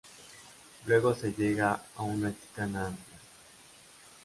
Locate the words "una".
2.01-2.31